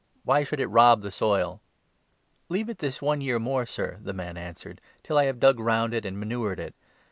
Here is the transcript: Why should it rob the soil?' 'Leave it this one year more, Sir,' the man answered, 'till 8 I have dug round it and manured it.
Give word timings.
Why 0.23 0.41
should 0.43 0.59
it 0.59 0.65
rob 0.65 1.03
the 1.03 1.11
soil?' 1.11 1.61
'Leave 2.49 2.69
it 2.69 2.79
this 2.79 3.03
one 3.03 3.21
year 3.21 3.37
more, 3.37 3.67
Sir,' 3.67 3.99
the 4.01 4.13
man 4.13 4.35
answered, 4.35 4.81
'till 5.03 5.19
8 5.19 5.21
I 5.21 5.25
have 5.27 5.39
dug 5.39 5.59
round 5.59 5.93
it 5.93 6.07
and 6.07 6.19
manured 6.19 6.59
it. 6.59 6.73